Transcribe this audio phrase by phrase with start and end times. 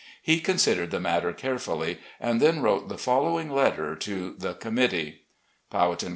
[0.23, 6.07] He considered the matter carefully and then wrote the following letter to the committee:* Professor
[6.07, 6.09] E.